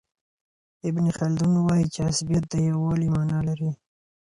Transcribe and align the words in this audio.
ابن 0.89 1.05
خلدون 1.17 1.53
وايي 1.65 1.85
چي 1.93 1.99
عصبیت 2.09 2.43
د 2.49 2.53
یووالي 2.67 3.07
معنی 3.15 3.39
لري. 3.47 3.71